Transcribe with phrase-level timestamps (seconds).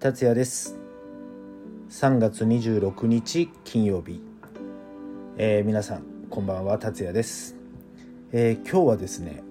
[0.00, 0.78] 達也です。
[1.90, 4.22] 3月26日金曜日、
[5.36, 7.54] えー、皆さんこんばんは達也です、
[8.32, 9.42] えー、今日はですね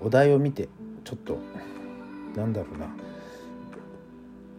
[0.00, 0.68] お題を見て
[1.04, 1.38] ちょっと
[2.34, 2.88] なんだろうな。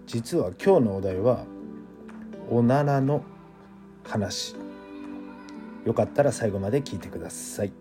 [0.07, 1.43] 実は今日のお題は
[2.49, 3.25] おならの
[4.05, 4.55] 話。
[5.83, 7.73] よかったら最後まで聞いてください。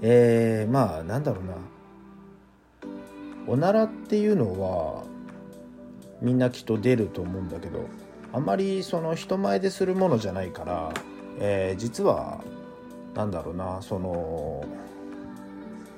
[0.00, 1.52] えー、まあなんだろうな。
[3.46, 5.04] おならっていうのは
[6.20, 7.86] みんなきっと出ると思うんだけど
[8.32, 10.92] あんまりその人前でするものじゃないから、
[11.38, 12.42] えー、実は
[13.14, 14.64] なんだろうなその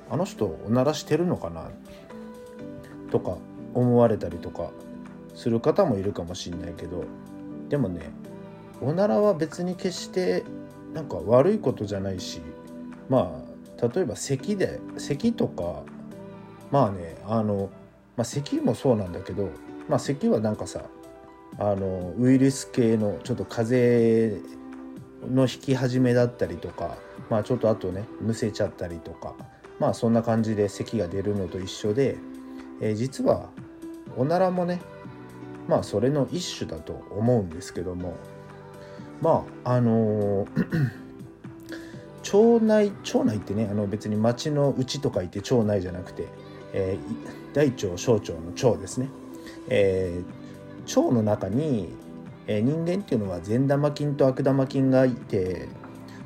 [0.09, 1.69] あの人おならしてるのかな
[3.11, 3.37] とか
[3.73, 4.71] 思われたりとか
[5.35, 7.05] する方もいるかもしんないけど
[7.69, 8.11] でもね
[8.81, 10.43] おならは別に決して
[10.93, 12.41] なんか悪いことじゃないし
[13.09, 13.43] ま
[13.79, 15.83] あ例えば咳で咳とか
[16.71, 17.69] まあねあの、
[18.15, 19.49] まあ、咳もそうなんだけど、
[19.87, 20.83] まあ、咳はなんかさ
[21.59, 24.57] あのウイルス系のちょっと風邪
[25.33, 26.97] の引き始めだったりとか、
[27.29, 29.33] まあ、ちょっとあとねむせちゃったりとか
[29.79, 32.17] まあそんな感じで咳が出るのと一緒で、
[32.81, 33.49] えー、実は
[34.17, 34.81] おならもね
[35.67, 38.15] まあそれの一種だと思うんですけども
[39.21, 41.07] まああの ー
[42.27, 46.27] 町内町内ってねあの別に町のうちとか言って町内じゃなくて
[46.73, 49.09] えー、大腸小腸の腸ですね、
[49.69, 51.89] えー、腸の中に、
[52.47, 55.67] えー、人間っていうのは善玉菌と悪玉菌がいて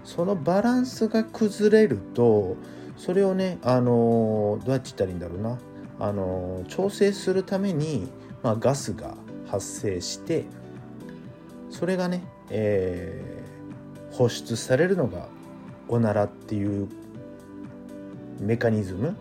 [0.03, 2.57] そのバランスが崩れると
[2.97, 5.57] それをね、あのどうやって言ったらいいんだろうな、
[5.99, 8.11] あの調整するために、
[8.43, 9.15] まあ、ガスが
[9.47, 10.45] 発生して
[11.71, 15.29] それがね、えー、放出されるのが
[15.87, 16.89] おならっていう
[18.39, 19.15] メカニズム。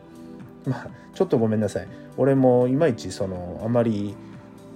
[0.67, 1.89] まあちょっとごめんなさい。
[2.17, 4.15] 俺もいまいちそのあまり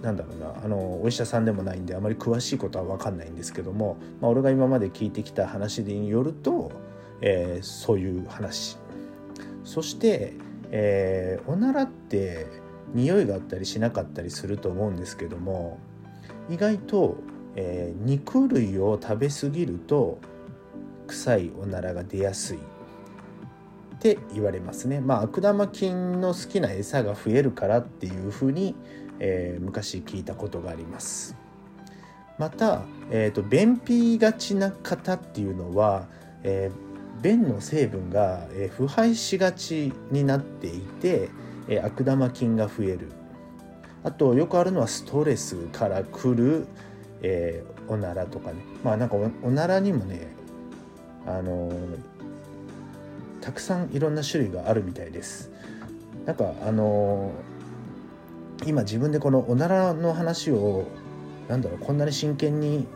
[0.03, 6.73] なんだろうなあのお医者さんでもないんであまり詳しいことは分かんないんですけども、まあ、俺が今まで聞いてきた話によると、
[7.23, 8.77] えー、そういう話。
[9.65, 10.35] そして、
[10.71, 12.47] えー、おならって
[12.93, 15.79] 匂いがあったりしなかったりすると思うんですけども
[16.51, 17.17] 意外と、
[17.57, 20.19] えー、肉類を食べ過ぎると
[21.07, 22.59] 臭いおならが出やすい。
[24.05, 25.01] って言われますね。
[25.01, 28.75] まあ悪玉菌の好きな餌が増えるからっていうふうに、
[29.19, 31.35] えー、昔聞いたことがあります。
[32.39, 36.07] また、えーと、便秘がちな方っていうのは、
[36.43, 41.31] えー、便の成分が、え、腐敗しがちになっていて、
[41.69, 43.13] えー、悪玉菌が増える
[44.03, 46.67] あとよくあるのはストレスからくる、
[47.23, 50.35] え、おならとかねまあなんかおならにもね
[51.27, 51.71] あの
[53.45, 55.51] たくさんいろんな種類があるみたいです。
[56.25, 60.87] なんかあのー、今自分でこのおならの話を
[61.49, 62.87] なんだろうこんなに真剣に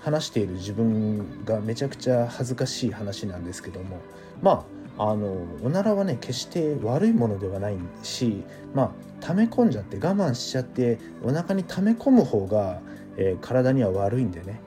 [0.00, 4.00] 話している自分がめちゃくちゃ恥ずかしい話なんですけども
[4.42, 4.66] ま
[4.98, 8.42] ああのおならはね決して悪いものではないし
[8.74, 12.80] まあ溜め込んじゃって我慢しちゃってお腹に溜め込む方が、
[13.16, 14.60] えー、体には悪いんでね、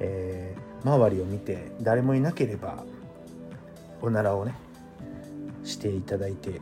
[0.00, 2.84] えー、周りを見て誰もいなければ
[4.02, 4.65] おならをね
[5.66, 6.60] していただいて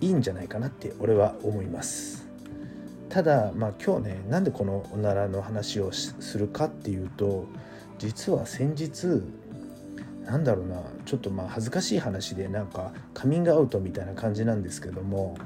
[0.00, 2.26] いいんじゃないかなって俺は思います。
[3.08, 7.46] ただまあ今日ねなんでこのおならの話をするかっていうと
[7.98, 9.22] 実は先日
[10.24, 15.38] なんだろうなちょっとまあ恥ずかしい話でなんかカミングアウトみたいな感じなんですけども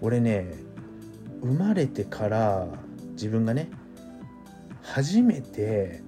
[0.00, 0.54] 俺ね
[1.42, 2.66] 生まれてから
[3.12, 3.68] 自分がね
[4.82, 6.02] 初めて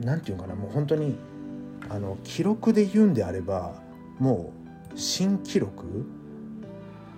[0.00, 1.18] 何て言うかなもう本当に
[1.90, 3.74] あの記録で言うんであれば
[4.20, 4.52] も
[4.94, 6.06] う新記録？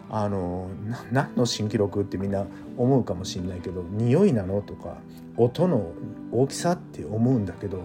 [0.08, 0.68] あの
[1.10, 2.46] 何の新記録ってみんな
[2.76, 4.98] 思うかもしんないけど匂いなのとか
[5.36, 5.92] 音の
[6.30, 7.84] 大きさって思うんだけど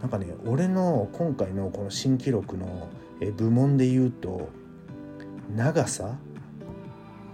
[0.00, 2.88] なんかね俺の今回のこの新記録の
[3.36, 4.48] 部門で言うと
[5.54, 6.16] 長さ？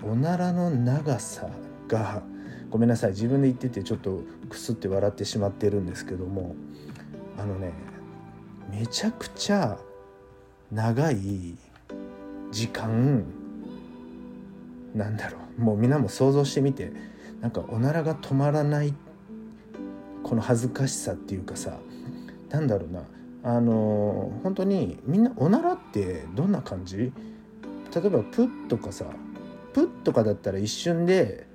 [0.02, 1.48] おならの長さ
[1.88, 2.22] が
[2.70, 6.54] ごめんなさい自分で言っててちょっとくすって笑ってしまってるんですけども
[7.38, 7.72] あのね
[8.70, 9.78] めちゃくちゃ
[10.72, 11.56] 長い
[12.50, 13.24] 時間
[14.94, 15.62] なんだろう。
[15.62, 16.92] もうみんなも想像してみて
[17.40, 18.94] なんかおならが止まらない
[20.22, 21.78] この恥ずかしさっていうかさ
[22.50, 23.02] なんだろうな。
[23.42, 26.96] あの本当にみんなおならってどんな感じ？
[26.96, 27.12] 例
[28.06, 29.06] えばプッとかさ
[29.72, 31.46] プッとかだったら一瞬で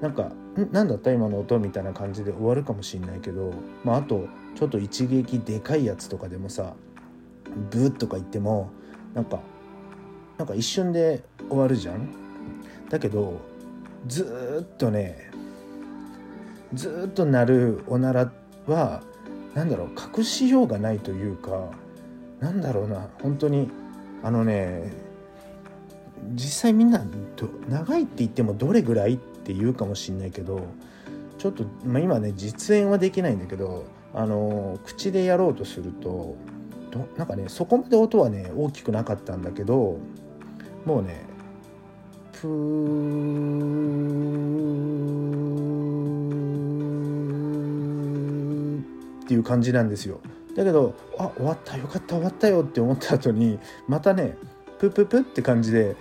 [0.00, 0.30] なんか
[0.70, 3.52] 「何だった今の音」みたいな感じで終わるかもしんないけど
[3.82, 6.74] まああとちょっと一撃でかいやつとかでもさ
[7.70, 8.70] ブーとか言っても
[9.14, 9.40] なんか
[10.38, 12.08] なんか一瞬で終わるじゃん。
[12.88, 13.40] だけど
[14.06, 15.30] ずっとね
[16.74, 18.30] ずっと鳴るおなら
[18.66, 19.02] は
[19.54, 19.88] 何だろう
[20.18, 21.70] 隠しようがないというか
[22.40, 23.70] なんだろうな本当に
[24.22, 24.92] あのね
[26.34, 27.04] 実際みんな
[27.68, 30.66] 長いって言ってもどれぐらいって言うかもしんないけど
[31.38, 36.36] ちょっと、まあ、今ね実演はできないんだけどあの口でやろうとすると
[36.92, 39.98] どなんかねそこまで音はね大きくなかったんだけど
[40.84, 41.24] もうね
[42.32, 43.62] プー
[49.24, 50.20] っていう感じなんですよ
[50.54, 53.58] だけどあ終わったよかった終わったよって思った後に
[53.88, 54.36] またね
[54.78, 55.96] プププって感じで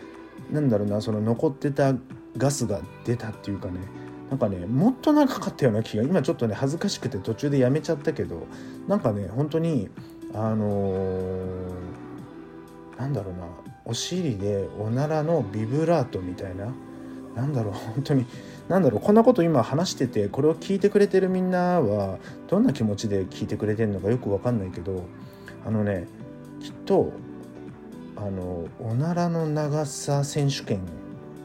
[0.51, 1.93] なんだろうなその残ってた
[2.35, 3.79] ガスが出たっていうかね
[4.29, 8.47] なんかねもっと長かったような気が今ちょっとね恥ずかしくて途中でやめちゃったけど
[8.87, 9.89] なんかね本当に
[10.33, 13.45] あのー、なんだろうな。
[13.85, 16.73] お尻でおならのビブラートみたいな。
[17.35, 17.73] なんだろう。
[17.95, 18.25] 本当に。
[18.69, 19.01] なんだろう。
[19.01, 25.03] こんなこと今話しててこれを聞いてくれてるみんなはどんな気持ちで聞いてくれてるのかよく分かんないけど
[25.65, 26.07] あのね
[26.61, 27.11] きっと
[28.15, 30.81] あのおならの長さ選手権っ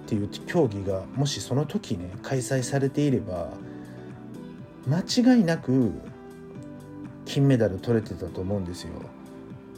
[0.06, 3.50] ていう競技がもしその時ね開催されていれば
[4.87, 5.93] 間違いなく
[7.26, 8.93] 金メダル取れてたと思うんですよ。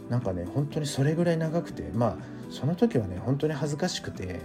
[0.08, 2.16] なんかね本当にそれぐらい長くてまあ
[2.50, 4.40] その時はね本当に恥ずかしくて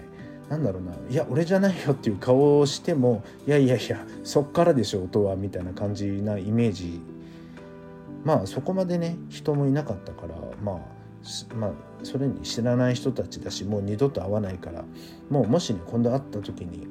[0.49, 7.01] なんだろうないや俺じゃないよっていう顔をしてもいやいやいやそっからでしょ音はみたいな感じなイメージ
[8.25, 11.71] まあそこまでね人もいなかったからまあまあ
[12.03, 14.83] それに知らない人たちだしもう二度と会わないから
[15.29, 16.87] もうもしね今度会った時に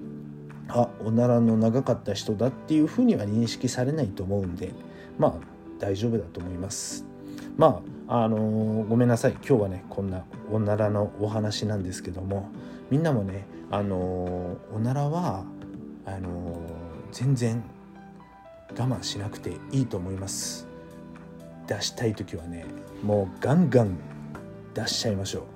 [0.69, 4.73] あおならの長かった人だっていうふうには認識されないと思うんで
[5.19, 5.52] まあ
[5.83, 7.05] 大丈夫だと思います。
[7.57, 9.33] まああのー、ごめんなさい。
[9.33, 12.49] 今日はねこんなおならのお話なんですけども
[12.89, 15.45] みんなもねあのー、おならは
[16.07, 16.57] あのー、
[17.11, 17.65] 全然
[18.79, 20.69] 我慢しなくていいと思います。
[21.67, 22.65] 出したい時はね
[23.03, 23.99] もうガンガン
[24.75, 25.47] 出しちゃいましょ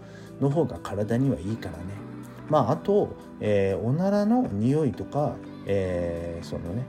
[0.41, 0.43] う。
[0.43, 1.85] の方が体にはいいからね。
[2.49, 5.37] まああと、えー、おならの匂いとか、
[5.67, 6.85] えー、そのね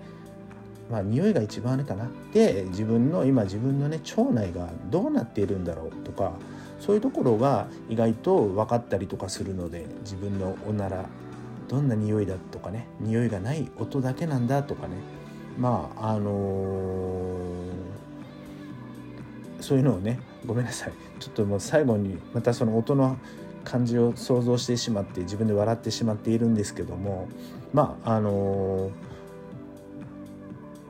[0.90, 2.10] まあ匂いが一番あれかな。
[2.34, 6.34] で自分の今自分のね腸内がどうなっているんだろうとか
[6.80, 11.06] そういうところが意外と分かったりとかするので自分のおなら
[11.68, 14.96] どんな匂いだとかね匂いがない音だけなんだとかね。
[15.58, 20.94] まああのー、そういうのをねごめんなさい。
[21.20, 23.18] ちょっともう最後にまたその音の
[23.64, 27.28] 感じを想像してしまって自分で笑ってしまっているんですけども
[27.74, 28.92] まああのー、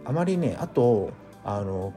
[0.07, 1.11] あまりねあと
[1.43, 1.93] あの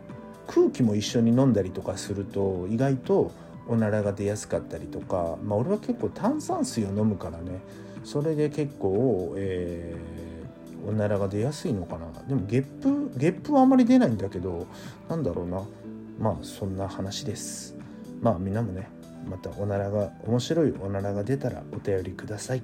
[0.49, 3.31] 空気も一緒に飲んだりとかすると意外と
[3.69, 7.61] おならが出やすかったりとか、まあ、俺は結構炭酸水を飲むからね。
[8.03, 12.07] それで結構、えー、おならが出やすいのかな。
[12.27, 14.67] でもゲップゲップはあまり出ないんだけど
[15.09, 15.63] なんだろうな。
[16.19, 17.77] まあそんな話です。
[18.21, 18.89] まあみんなもね
[19.29, 22.63] またおならが面白いおならが出たらお便りください。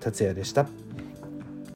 [0.00, 0.66] 達也でした。